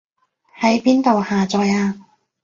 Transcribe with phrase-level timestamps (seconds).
[0.59, 1.95] 喺邊度下載啊